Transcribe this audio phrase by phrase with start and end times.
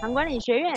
[0.00, 0.74] 糖管理学院。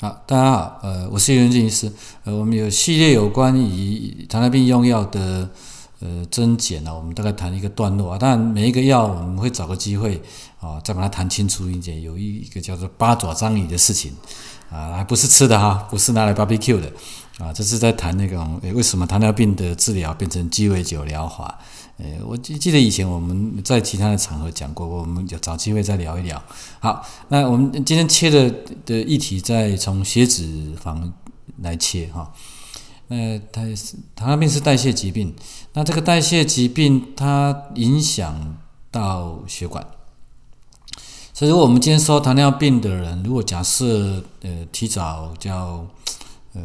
[0.00, 1.92] 好，大家好，呃，我是袁静医师，
[2.24, 5.50] 呃，我们有系列有关于糖尿病用药的
[6.00, 10.22] 呃增减呢，我们大概谈一个段落啊，当然每一个药我们会找个机会
[10.58, 14.16] 啊，再把它谈清楚一点，有一一个叫做八爪章鱼的事情
[14.70, 16.90] 啊，还不是吃的哈，不是拿来 barbecue 的
[17.40, 21.58] 啊，这是在谈那种为什么糖尿病的治疗变成鸡尾酒疗法。
[21.96, 26.42] 呃，我记记得以前我们在其他的场合讲过，我们有找机会再聊一聊。
[26.78, 28.50] 好，那我们今天切的
[28.84, 31.10] 的议题再从血脂肪
[31.62, 32.32] 来切哈。
[33.08, 35.34] 那它是糖尿病是代谢疾病，
[35.72, 38.56] 那这个代谢疾病它影响
[38.90, 39.86] 到血管，
[41.34, 45.84] 所以如果我们今天说糖尿病的人，如果假设呃提早叫
[46.54, 46.62] 呃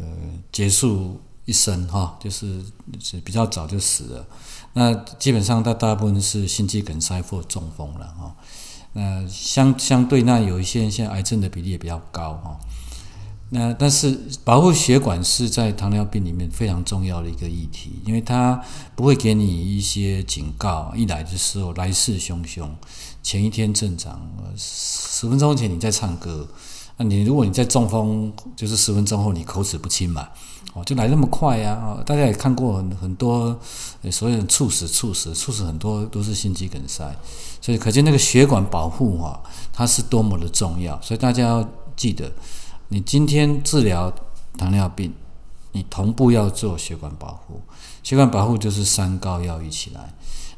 [0.52, 2.62] 结束一生哈，就是
[3.00, 4.26] 是比较早就死了。
[4.72, 8.36] 那基本上，它大部分是心肌梗塞或中风了哈。
[8.92, 12.58] 那相相对，那有一些人现在癌症的比例也比较高哈。
[13.50, 18.60] 那但是保护血管是在糖尿病里面非常重要的一个议题，因为它
[18.96, 22.68] 不会给你一些警告，一来的时候来势汹汹，
[23.22, 24.20] 前一天正常，
[24.56, 26.48] 十分钟前你在唱歌，
[26.96, 30.28] 那你如果你在中风，就是十分钟后你口齿不清嘛。
[30.74, 31.72] 哦，就来那么快呀！
[31.82, 33.58] 哦，大家也看过很很多，
[34.10, 37.16] 所有人猝死、猝死、猝死，很多都是心肌梗塞，
[37.62, 41.00] 所以可见那个血管保护哈，它是多么的重要。
[41.00, 41.66] 所以大家要
[41.96, 42.30] 记得，
[42.88, 44.12] 你今天治疗
[44.58, 45.14] 糖尿病，
[45.72, 47.62] 你同步要做血管保护。
[48.02, 50.14] 血管保护就是三高要一起来。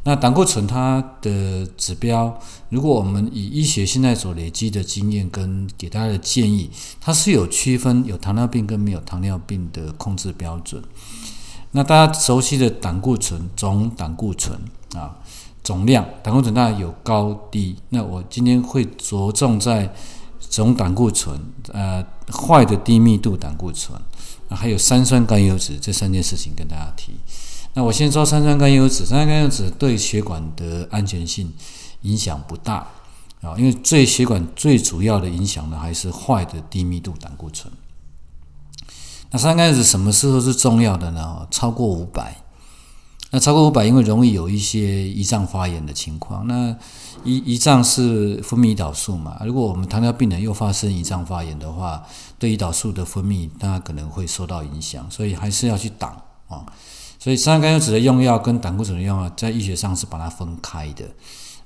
[0.09, 10.83] 那胆固醇它的指标，如果我们以医学现在所累积的经验跟给大家的建议，它是有区分有糖尿病跟没有糖尿病的控制标准。
[11.73, 14.59] 那大家熟悉的胆固醇总胆固醇
[14.95, 15.15] 啊
[15.63, 17.77] 总量，胆固醇当然有高低。
[17.91, 19.93] 那我今天会着重在
[20.41, 21.39] 总胆固醇，
[21.75, 22.03] 呃，
[22.33, 24.01] 坏的低密度胆固醇，
[24.49, 27.13] 还有三酸甘油脂这三件事情跟大家提。
[27.75, 31.53] 那我先说三酸甘油脂，三酸甘油脂对血管的安全性
[32.03, 32.87] 影响不大
[33.41, 37.73] 啊，因为对血管最主要的影响呢，还是坏的低密度胆固醇。
[39.31, 41.47] 那三酸甘油脂什么时候是重要的呢？
[41.51, 42.39] 超过五百，
[43.31, 46.47] 那超过五百，因为容易有一些胰脏发炎的情况。
[46.49, 46.73] 那
[47.25, 49.41] 胰胰脏是分泌胰岛素嘛？
[49.45, 52.03] 如果我们糖尿病人又发生胰脏发炎的话，
[52.39, 56.65] 对胰岛素的分泌，它可能会受到影响，所以还是要去挡啊。
[57.19, 61.05] 所以三酸甘油酯的用药跟胆固醇的用药在医学上是把它分开的，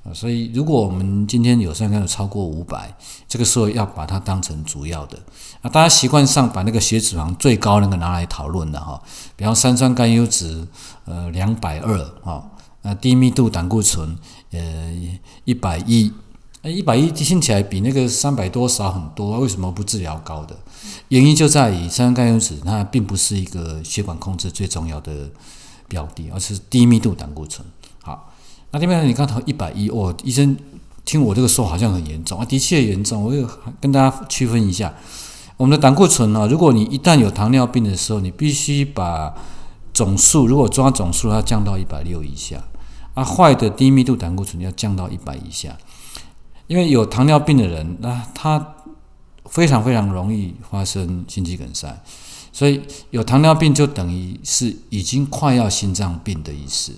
[0.02, 2.96] 啊，所以如果我们今天有三酸甘油超过五百，
[3.28, 5.18] 这个时候要把它当成主要的，
[5.60, 9.00] 啊，大家习惯上把那个血脂肪最高那个拿来讨论的哈，
[9.36, 10.66] 比方三酸甘油酯
[11.04, 12.50] 呃两百二哈，
[12.82, 14.16] 啊低密度胆固醇
[14.52, 14.92] 呃
[15.44, 16.12] 一百一。
[16.64, 20.56] 那一百一听起来比那个三百多少很多，为什么不治疗高的？
[21.08, 25.28] 原因就在于三酸甘油酯它并不是一个血管控制最重要的
[25.88, 27.66] 标的，而是低密度胆固醇。
[28.02, 28.32] 好，
[28.70, 30.56] 那另外你刚才一百一，哦，医生
[31.04, 33.24] 听我这个说好像很严重啊，的确严重。
[33.24, 33.48] 我有
[33.80, 34.94] 跟大家区分一下，
[35.56, 39.34] 我们的胆固醇呢，如果你一旦有糖尿病的时候，你必须把
[39.92, 42.62] 总数，如果抓总数要降到一百六以下，
[43.14, 45.76] 啊，坏的低密度胆固醇要降到一百以下。
[46.66, 48.74] 因为有糖尿病的人，那他
[49.46, 52.02] 非常非常容易发生心肌梗塞，
[52.52, 52.80] 所以
[53.10, 56.92] 有糖尿病就等于是已经快要心脏病的意思，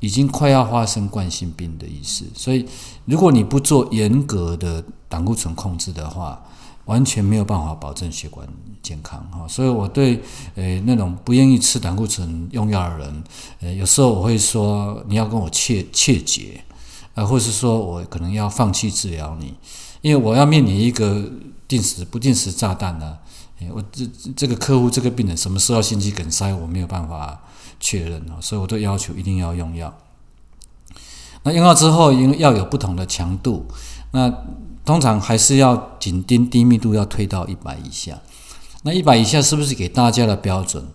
[0.00, 2.26] 已经快要发生冠心病的意思。
[2.34, 2.66] 所以
[3.06, 6.42] 如果你不做严格的胆固醇控制的话，
[6.84, 8.46] 完全没有办法保证血管
[8.82, 9.46] 健康哈。
[9.48, 10.20] 所以我对
[10.56, 13.24] 呃那种不愿意吃胆固醇用药的人，
[13.60, 16.62] 呃有时候我会说你要跟我切切结。
[17.14, 19.54] 啊，或是说我可能要放弃治疗你，
[20.00, 21.24] 因为我要面临一个
[21.66, 23.18] 定时不定时炸弹呢。
[23.74, 27.42] 我这这个客户这个病人什么时候心肌梗塞，我没有办法
[27.78, 29.94] 确认啊，所以我都要求一定要用药。
[31.42, 33.66] 那用药之后，因为要有不同的强度，
[34.12, 34.32] 那
[34.82, 38.18] 通常还是要紧盯低密度要推到一百以下。
[38.82, 40.86] 那一百以下是不是给大家的标准？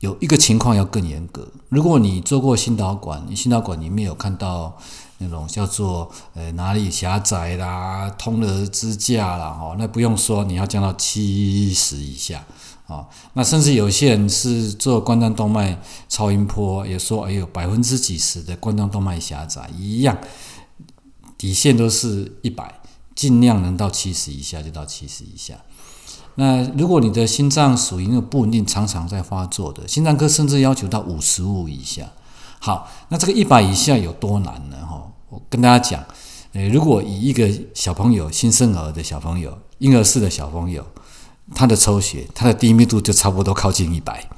[0.00, 4.76] 有一个情况要更严格，如果你做过心导管，你心导管里面有看到。
[5.18, 12.44] 那种叫做呃哪里狭窄啦，通了支架啦，哦，那不用说，你要降到七十以下，
[12.86, 20.18] 哦，那甚至有些人是做冠状动脉超音波，也说哎呦百分之几十的冠状动脉狭窄一样，
[21.38, 22.80] 底线都是一百，
[23.14, 25.54] 尽量能到七十以下就到七十以下。
[26.34, 32.12] 那如果你的心脏属于那个不稳定、常常在发作的，心脏科甚至要求到五十五以下。
[32.66, 34.76] 好，那这个一百以下有多难呢？
[34.84, 36.04] 哈，我跟大家讲，
[36.52, 40.84] 呃，如果以一个小朋友、新生儿的小朋友、婴儿式的小朋友，
[41.54, 44.28] 他的抽血，他的低密度就差不多靠近一百。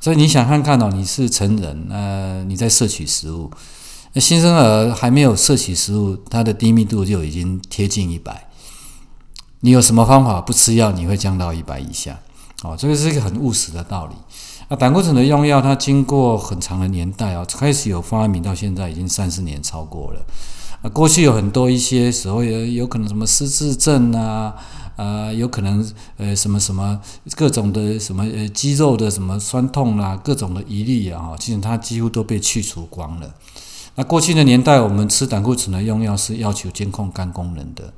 [0.00, 3.50] 所以你想看看哦，你是成人，呃，你在摄取食物，
[4.12, 8.48] 那新生儿还没有摄取食物，他的低密度就已经贴近一百。
[9.62, 12.20] 你有什么方法不吃药，你会降到一百以下？
[12.62, 14.14] 哦，这个是一个很务实的道理。
[14.70, 20.20] 那胆固醇的用药，它经过很长的年代啊，开始有发明到现在已经三十年超过了。
[20.82, 24.54] 啊，过去有很多一些所谓的有可能什么失智症啊，
[24.96, 25.82] 啊，有可能
[26.18, 27.00] 呃什么什么
[27.34, 33.34] 各种的什么呃肌肉的什么酸痛啊，各种的疑虑啊，哈，其实它几乎都被去除光了。
[33.94, 37.90] 那过去的年代，我们吃胆固醇的用药是要求监控肝功能的。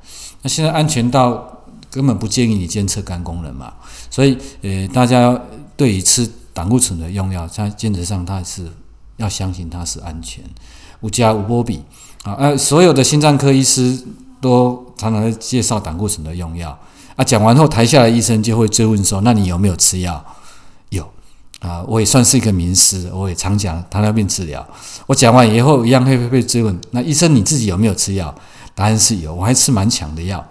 [0.43, 3.75] 那现在安全到根本不建议你监测肝功能嘛，
[4.09, 5.39] 所以呃，大家
[5.77, 6.31] 对于吃
[6.61, 8.71] 胆固醇的用药，在原则上它是
[9.17, 10.45] 要相信它是安全，
[11.01, 11.83] 无加无波比
[12.23, 12.35] 啊。
[12.35, 13.99] 呃，所有的心脏科医师
[14.43, 16.79] 都常常在介绍胆固醇的用药
[17.17, 17.25] 啊。
[17.25, 20.23] 讲完后，台下的医生就会追问说：“那你有没有吃药？”
[20.91, 21.09] 有。
[21.61, 24.67] 啊，我也算是一个名师，我也常讲糖尿病治疗。
[25.07, 28.35] 我讲完以后，一样会被追问：那医生你自己有没有吃药？
[28.75, 30.47] 答案是有，我还吃蛮强的药，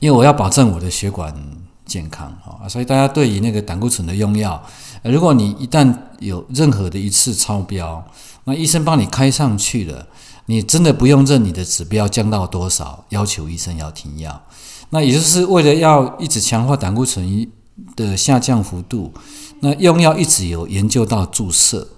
[0.00, 1.32] 因为我要保证我的血管
[1.92, 2.68] 健康啊。
[2.68, 4.62] 所以大家对于那个胆固醇的用药，
[5.02, 8.04] 如果你一旦有任何的一次超标，
[8.44, 10.06] 那医生帮你开上去了，
[10.46, 14.42] 你真的不用认你的指标降到多少，要求医生要停药。
[14.90, 17.50] 那也就是为了要一直强化胆固醇
[17.96, 19.12] 的下降幅度。
[19.60, 21.88] 那用药一直有研究到注射，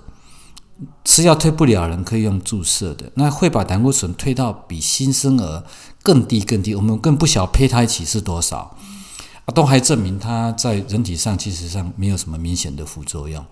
[1.05, 5.65] 吃药退不了人可以用注射的，那会把胆固醇推到比新生儿
[6.03, 8.77] 更低更低，我们更不晓胚胎期是多少
[9.45, 13.45] 啊，都还证明它在人体上其实上没有什么明显的副作用，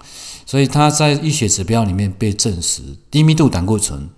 [0.47, 4.09] 所以它在医学指标里面被证实，低密度胆固醇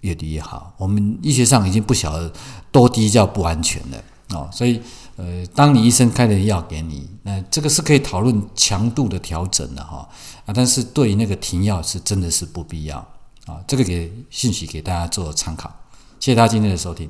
[0.00, 0.74] 越低越好。
[0.78, 2.32] 我们医学上已经不晓得
[2.70, 4.80] 多低叫不安全了哦，所以。
[5.16, 10.08] 呃，当你医生开的药给你，那这个是可以讨论强度的调整的哈
[10.44, 12.98] 啊，但是对于那个停药是真的是不必要
[13.46, 15.72] 啊，这个给信息给大家做参考，
[16.18, 17.08] 谢谢大家今天的收听。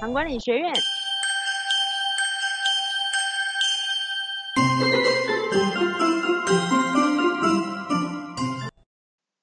[0.00, 0.72] 唐管理学院。